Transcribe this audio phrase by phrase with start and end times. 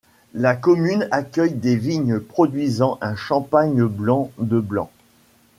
[0.33, 4.89] La commune accueille des vignes produisant un champagne Blanc de blancs.